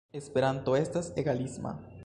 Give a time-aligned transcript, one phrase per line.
[0.19, 1.79] Esperanto estas egalisma.